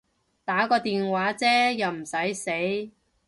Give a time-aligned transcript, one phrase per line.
[0.43, 2.91] 打個電話啫又唔駛死